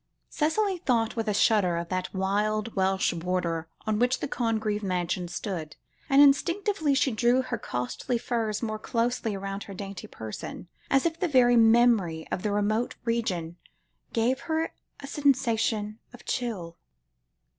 Cicely 0.31 0.79
thought 0.79 1.15
with 1.15 1.27
a 1.27 1.33
shudder 1.35 1.77
of 1.77 1.89
that 1.89 2.11
wild 2.11 2.75
Welsh 2.75 3.13
border 3.13 3.69
on 3.85 3.99
which 3.99 4.19
the 4.19 4.27
Congreve 4.27 4.81
mansion 4.81 5.27
stood, 5.27 5.75
and 6.09 6.19
instinctively 6.23 6.95
she 6.95 7.11
drew 7.11 7.43
her 7.43 7.59
costly 7.59 8.17
furs 8.17 8.63
more 8.63 8.79
closely 8.79 9.37
round 9.37 9.65
her 9.65 9.75
dainty 9.75 10.07
person, 10.07 10.67
as 10.89 11.05
if 11.05 11.19
the 11.19 11.27
very 11.27 11.55
memory 11.55 12.27
of 12.31 12.41
the 12.41 12.51
remote 12.51 12.95
region 13.05 13.57
gave 14.11 14.39
her 14.49 14.73
a 15.01 15.05
sensation 15.05 15.99
of 16.13 16.25
chill. 16.25 16.79